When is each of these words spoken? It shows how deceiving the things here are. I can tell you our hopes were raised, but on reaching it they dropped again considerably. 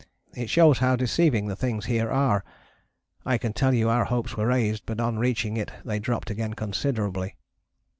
It 0.35 0.49
shows 0.49 0.79
how 0.79 0.95
deceiving 0.95 1.45
the 1.45 1.55
things 1.55 1.85
here 1.85 2.09
are. 2.09 2.43
I 3.23 3.37
can 3.37 3.53
tell 3.53 3.71
you 3.71 3.87
our 3.87 4.05
hopes 4.05 4.35
were 4.35 4.47
raised, 4.47 4.87
but 4.87 4.99
on 4.99 5.19
reaching 5.19 5.57
it 5.57 5.71
they 5.85 5.99
dropped 5.99 6.31
again 6.31 6.55
considerably. 6.55 7.35